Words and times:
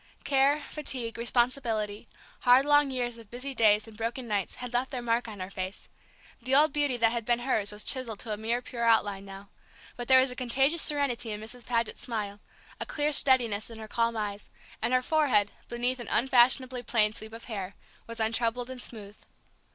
Care, 0.23 0.63
fatigue, 0.67 1.15
responsibility, 1.15 2.07
hard 2.39 2.65
long 2.65 2.89
years 2.89 3.19
of 3.19 3.29
busy 3.29 3.53
days 3.53 3.87
and 3.87 3.95
broken 3.95 4.27
nights 4.27 4.55
had 4.55 4.73
left 4.73 4.89
their 4.89 4.99
mark 5.03 5.27
on 5.27 5.39
her 5.39 5.51
face; 5.51 5.89
the 6.41 6.55
old 6.55 6.73
beauty 6.73 6.97
that 6.97 7.11
had 7.11 7.23
been 7.23 7.37
hers 7.37 7.71
was 7.71 7.83
chiselled 7.83 8.17
to 8.21 8.31
a 8.31 8.35
mere 8.35 8.63
pure 8.63 8.83
outline 8.83 9.25
now; 9.25 9.49
but 9.97 10.07
there 10.07 10.17
was 10.19 10.31
a 10.31 10.35
contagious 10.35 10.81
serenity 10.81 11.29
in 11.31 11.39
Mrs. 11.39 11.63
Paget's 11.67 12.01
smile, 12.01 12.39
a 12.79 12.85
clear 12.87 13.11
steadiness 13.13 13.69
in 13.69 13.77
her 13.77 13.87
calm 13.87 14.17
eyes, 14.17 14.49
and 14.81 14.91
her 14.91 15.03
forehead, 15.03 15.51
beneath 15.67 15.99
an 15.99 16.07
unfashionably 16.07 16.81
plain 16.81 17.13
sweep 17.13 17.31
of 17.33 17.43
hair, 17.45 17.75
was 18.07 18.19
untroubled 18.19 18.71
and 18.71 18.81
smooth. 18.81 19.19